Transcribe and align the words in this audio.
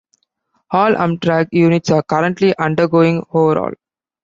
All 0.71 0.95
Amtrak 0.95 1.49
units 1.51 1.91
are 1.91 2.01
currently 2.01 2.57
undergoing 2.57 3.23
overhaul. 3.35 3.73